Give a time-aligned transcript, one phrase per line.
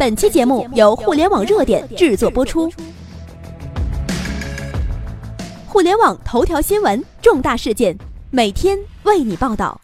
[0.00, 2.72] 本期节目由互联网热点制作播出。
[5.66, 7.94] 互联网头条新闻，重大事件，
[8.30, 9.78] 每天为你报道。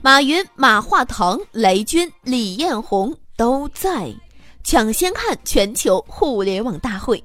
[0.00, 4.14] 马云、马化腾、雷军、李彦宏都在
[4.62, 7.20] 抢先看全球互联网大会。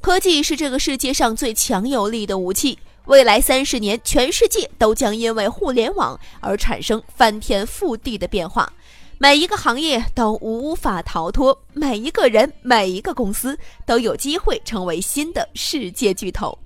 [0.00, 2.78] 科技是这个世界上最强有力的武器。
[3.06, 8.72] 未来三十年，全世界都将因为互联网而产生翻天覆地的变化，
[9.18, 13.56] 每一个行业都无法逃脱，每一个人、每一个公司
[13.86, 16.58] 都有机会成为新的世界巨头。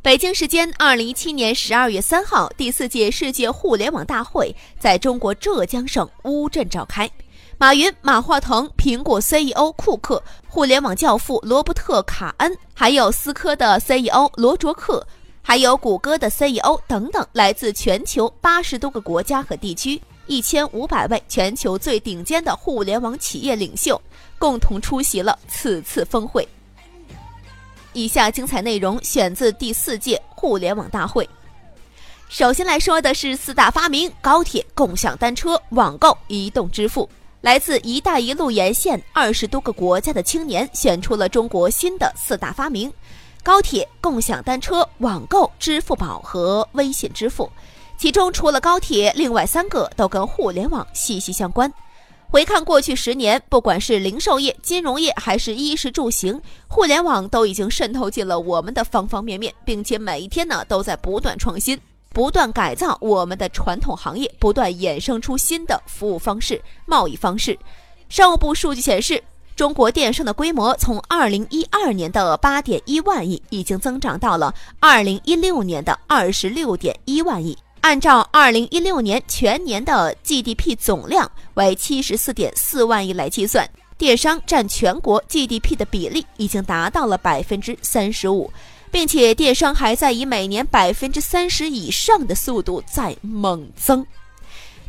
[0.00, 7.10] 北京时间二零一七年十二月三号，第四届世界互联网大会在中国浙江省乌镇召开。
[7.60, 15.06] 马云、马化腾、苹果 CEO 库克、互联网教父罗伯特·卡恩，还有思科的 CEO 罗卓克，
[15.42, 24.00] 还有谷歌的 CEO 等等，来自全球八十多个国家和地区，一千五百位全球最顶尖的互联网企业领袖，
[24.38, 26.48] 共同出席了此次峰会。
[27.92, 31.28] 以下精彩内容选自第四届互联网大会。
[32.30, 37.06] 首先来说的是四大发明：高铁、共享单车、网购、移动支付。
[37.40, 42.92] 来自“一带一路”沿线二十多个国家的青年选出了中国新的四大发明：
[43.42, 47.50] 高铁、共享单车、网购、支付宝和微信支付。
[47.96, 51.72] 其中，除了高铁，另外三个都跟互联网息息相关。
[52.28, 61.80] 回看过去十年，不管是零售业、金融业，还是衣食住行，互联网都已经渗透进了我们的方方面面，并且每一天呢都在不断创新。
[62.12, 67.58] 不断改造我们的传统行业，不断衍生出新的服务方式、贸易方式。
[68.08, 69.22] 商务部数据显示，
[69.54, 77.56] 中国电商的规模从2012年的8.1万亿，已经增长到了2016年的26.1万亿。
[77.82, 83.66] 按照2016年全年的 GDP 总量为74.4万亿来计算，
[83.96, 88.50] 电商占全国 GDP 的比例已经达到了百分之三十五。
[88.90, 94.06] 并且电商还在以每年百分之三十以上的速度在猛增。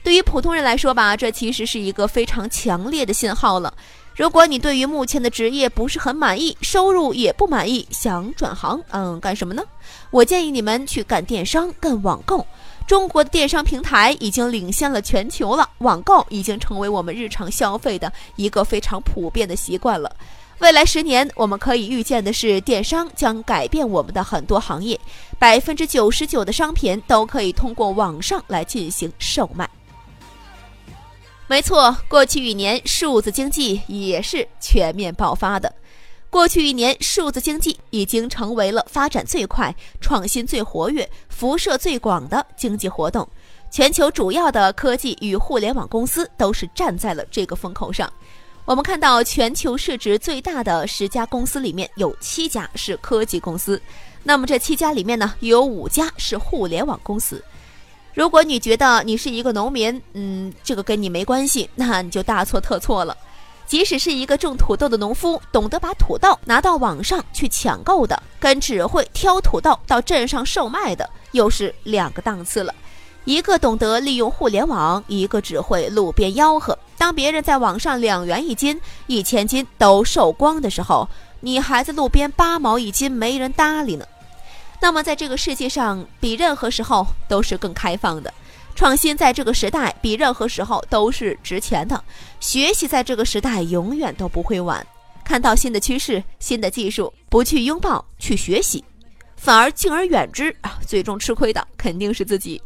[0.03, 3.73] 对于普通人来说吧，这其实是一个非常强烈的信号了。
[4.15, 9.63] 如果你对于目前的职业不是很满意，收入也不满意，想转行，嗯，干什么呢？
[10.09, 12.45] 我建议你们去干电商、干网购。
[12.87, 20.13] 中国的电商平台已经领先了全球了，网购已经成为我们日常消费的一个非常普遍的习惯了。
[20.61, 24.99] 未来十年，我们可以预见的是，电商将改变我们的很多行业，
[25.39, 29.67] 百分之九十九的商品都可以通过网上来进行售卖。
[31.47, 35.73] 没错，过去一年数字经济也是全面爆发的。
[36.29, 43.27] 过去一年，数字经济已经成为了发展最快、创新最活跃、辐射最广的经济活动。
[43.71, 48.13] 全球主要的科技与互联网公司都是站在了这个风口上。
[48.63, 53.81] 我们看到，全球市值最大的十家公司里面有七家是科技公司，
[54.23, 57.43] 那么这七家里面呢，有五家是互联网公司。
[58.13, 63.17] 如果你觉得你是一个农民，嗯，这个跟你没关系，那你就大错特错了。
[63.65, 72.73] 即使是一个种土豆的农夫，懂得把土豆拿到网上去抢购的，跟只会挑土豆到镇上售卖的，又是两个档次了。
[73.23, 76.77] 一个懂得利用互联网，一个只会路边吆喝。
[77.01, 84.05] 当别人在网上两元一斤、一千斤都售光的时候，你还在路边八毛一斤没人搭理呢。
[84.79, 88.31] 那么，在这个世界上，比任何时候都是更开放的。
[88.75, 91.99] 创新在这个时代比任何时候都是值钱的。
[92.39, 94.85] 学习在这个时代永远都不会晚。
[95.23, 98.85] 看到新的趋势、新的技术，不去拥抱、去学习，
[99.35, 102.61] 反而敬而远之啊，最终吃亏的肯定是自己。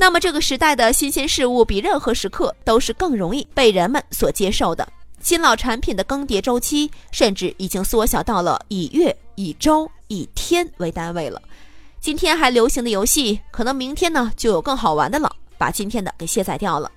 [0.00, 4.88] 那么，这个时代的新鲜事物比任何时刻都是更容易被人们所接受的。
[5.20, 11.42] 新老产品的更迭周期甚至已经缩小到了以月、以周、以天为单位了。
[12.00, 16.90] 今天还流行的游戏，可能明天呢就有更好玩的了，把今天的给卸载掉了。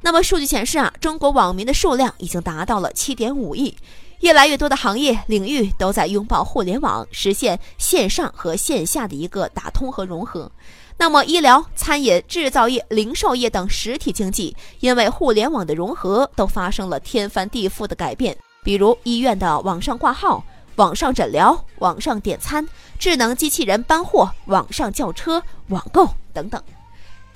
[0.00, 3.76] 那么，数据显示啊，中国网民的数量已经达到了七点五亿，
[4.20, 10.50] 越来越多的行业领域都在拥抱互联网，实现线上和线下的一个打通和融合。
[10.96, 18.36] 那么，医疗、餐饮、制造业、零售业等实体经济，因为互联网的融合，都发生了天翻地覆的改变。
[18.62, 20.44] 比如，医院的网上挂号、
[20.76, 22.68] 网上诊疗、网上点餐、
[22.98, 26.62] 智能机器人搬货、网上叫车、网购等等。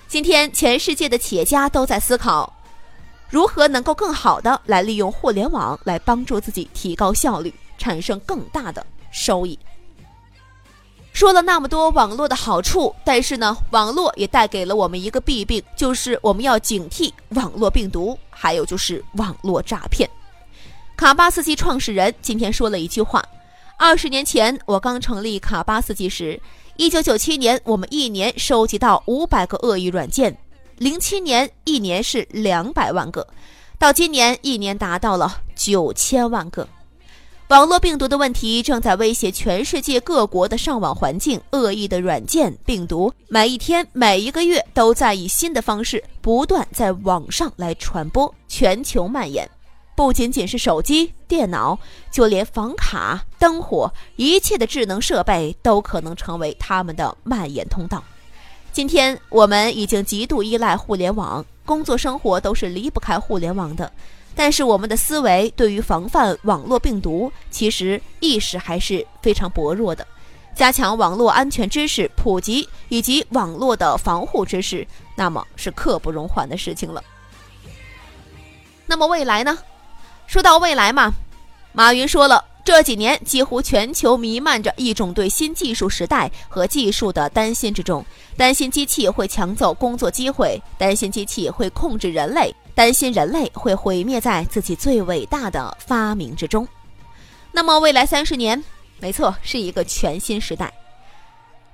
[0.06, 2.52] 今天，全世界的企业家都在思考，
[3.34, 9.58] 如何能够更好的来利用互联网，来帮助自己提高效率，产生更大的收益。
[11.12, 20.08] 说了那么多网络的好处，但是呢，网络也带给了我们一个弊病，就是我们要警惕网络病毒，还有就是网络诈骗。
[20.96, 23.20] 卡巴斯基创始人今天说了一句话：
[23.76, 26.40] 二十年前我刚成立卡巴斯基时，
[26.76, 30.38] 一九九七年我们一年收集到五百个恶意软件，
[30.78, 33.26] 零七年一年是两百万个，
[33.78, 36.68] 到今年一年达到了九千万个。
[37.48, 49.48] 网络病毒的问题正在威胁全世界各国的上网环境，恶意的软件病毒每一天、每一个月都在以新的方式不断在网上来传播，全球蔓延。
[49.94, 51.78] 不仅仅是手机、电脑，
[52.10, 58.02] 就连房卡、灯火，一切的智能设备都可能成为他们的蔓延通道。
[58.74, 63.88] 今天我们已经极度依赖互联网，工作生活都是离不开互联网的。
[64.34, 70.04] 但是我们的思维对于防范网络病毒，其实意识还是非常薄弱的。
[70.56, 74.84] 加强网络安全知识普及以及网络的防护知识，
[75.14, 77.00] 那么是刻不容缓的事情了。
[78.86, 79.56] 那么未来呢？
[80.26, 81.12] 说到未来嘛，
[81.72, 88.04] 马云说了，这几年几乎全球弥漫着一种对新技术时代和技术的担心之中，
[88.38, 92.54] 担心机器会抢走工作机会，担心机器会控制人类。
[92.74, 96.66] 担心人类会毁灭在自己最伟大的发明之中。
[97.52, 98.64] 那么未来三十年，
[98.98, 100.72] 没错，是一个全新时代。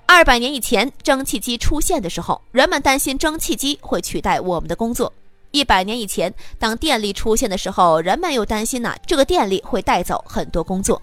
[0.05, 5.11] 二百年以前，蒸汽机出现的时候，人们担心蒸汽机会取代我们的工作；
[5.51, 11.01] 一百年以前，当电力出现的时候，人们又担心呢，这个电力会带走很多工作。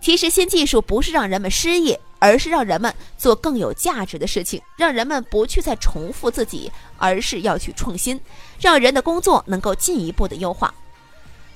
[0.00, 1.98] 其实，新技术不是让人们失业。
[2.20, 8.18] 而是让人们做更有价值的事情，让人们不去再重复自己，而是要去创新，
[8.58, 10.72] 让人的工作能够进一步的优化。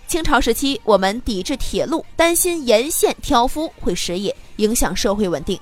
[0.06, 5.58] 清朝时期，我们抵制铁路，担心沿线挑夫会失业，影响社会稳定。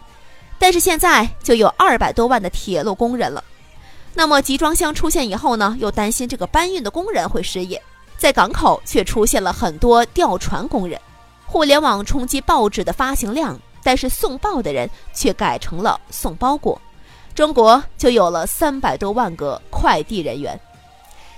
[0.58, 3.44] 但是现在就有二百多万的铁路工人了。
[4.16, 7.80] 那么集装箱出现以后呢，又担心这个搬运的工人会失业，
[8.16, 11.00] 在港口却出现了很多吊船工人。
[11.44, 13.56] 互联网冲击报纸的发行量。
[13.86, 16.76] 但是送报的人却改成了送包裹，
[17.36, 20.60] 中国就有了三百多万个快递人员。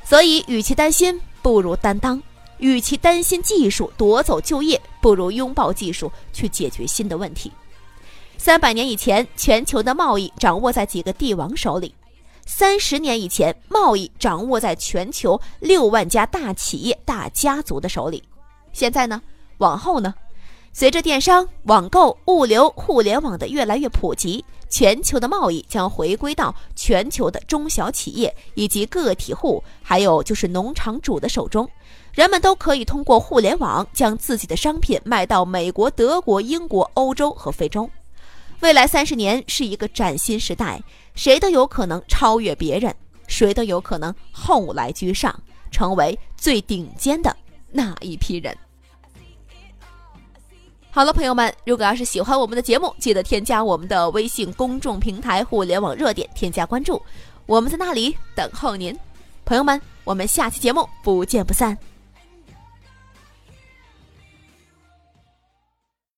[0.03, 2.19] 所以，与其担心，不如担当；
[2.57, 7.53] 与其担心技术夺走就业，不如拥抱技术去解决新的问题。
[8.39, 11.93] 三百年以前，全球的贸易掌握在几个帝王手里；
[12.51, 18.25] 三十年以前，贸易掌握在全球六万家大企业、大家族的手里。
[18.73, 19.21] 现在呢？
[19.59, 20.15] 往后呢？
[20.73, 31.69] 随着电商、网购、物流、互联网的越来越普及，全球的贸易将回归到全球的中小企业以及个体户，还有就是农场主的手中。
[32.15, 37.89] 人们都可以通过互联网将自己的商品卖到美国、德国、英国、欧洲和非洲。
[38.61, 40.83] 未来三十年是一个崭新时代，
[41.15, 42.95] 谁都有可能超越别人，
[43.27, 45.35] 谁都有可能后来居上，
[45.71, 47.35] 成为最顶尖的
[47.71, 48.57] 那一批人。
[50.91, 57.01] 好了，朋友们，如果要是喜欢我们的节目，记得添加我们的微信公众平台“互联网热点”，添加关注，
[57.47, 58.99] 我们在那里等候您。
[59.45, 61.79] 朋友们，我们下期节目不见不散。